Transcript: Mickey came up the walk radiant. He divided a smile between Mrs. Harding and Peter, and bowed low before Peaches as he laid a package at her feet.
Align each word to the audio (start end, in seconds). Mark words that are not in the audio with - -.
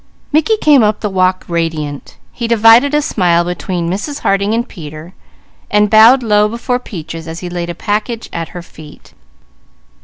Mickey 0.31 0.57
came 0.57 0.81
up 0.81 1.01
the 1.01 1.11
walk 1.11 1.45
radiant. 1.47 2.17
He 2.31 2.47
divided 2.47 2.95
a 2.95 3.03
smile 3.03 3.43
between 3.43 3.87
Mrs. 3.87 4.21
Harding 4.21 4.51
and 4.55 4.67
Peter, 4.67 5.13
and 5.69 5.91
bowed 5.91 6.23
low 6.23 6.49
before 6.49 6.79
Peaches 6.79 7.27
as 7.27 7.41
he 7.41 7.49
laid 7.51 7.69
a 7.69 7.75
package 7.75 8.27
at 8.33 8.49
her 8.49 8.63
feet. 8.63 9.13